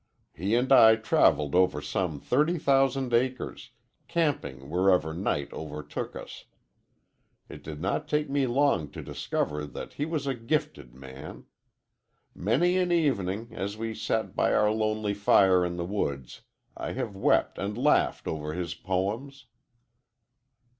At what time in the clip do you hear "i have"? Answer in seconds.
16.75-17.15